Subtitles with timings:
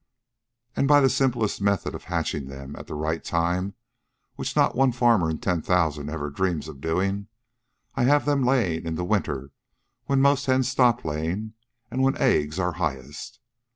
[0.75, 3.75] "And by the simplest method of hatching them at the right time,
[4.35, 7.27] which not one farmer in ten thousand ever dreams of doing,
[7.93, 9.51] I have them laying in the winter
[10.05, 11.53] when most hens stop laying
[11.91, 13.39] and when eggs are highest.